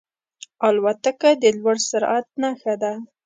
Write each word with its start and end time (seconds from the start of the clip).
الوتکه 0.67 1.29
د 1.41 1.43
لوړ 1.57 1.77
سرعت 1.89 2.27
نښه 2.41 2.73
ده. 2.81 2.93